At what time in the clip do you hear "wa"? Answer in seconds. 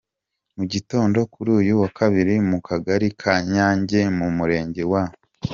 1.81-1.89, 4.91-5.03